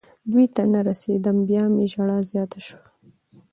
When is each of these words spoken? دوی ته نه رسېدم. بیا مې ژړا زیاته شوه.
دوی 0.31 0.45
ته 0.55 0.63
نه 0.73 0.79
رسېدم. 0.87 1.37
بیا 1.49 1.63
مې 1.73 1.85
ژړا 1.91 2.17
زیاته 2.31 2.59
شوه. 2.67 2.83